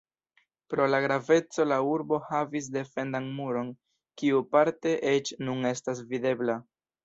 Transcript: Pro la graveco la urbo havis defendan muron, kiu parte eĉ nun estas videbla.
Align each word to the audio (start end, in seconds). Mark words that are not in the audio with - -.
Pro 0.73 0.85
la 0.93 1.01
graveco 1.03 1.65
la 1.67 1.77
urbo 1.89 2.19
havis 2.31 2.71
defendan 2.79 3.29
muron, 3.41 3.71
kiu 4.23 4.43
parte 4.57 4.99
eĉ 5.15 5.35
nun 5.47 5.73
estas 5.77 6.05
videbla. 6.13 6.61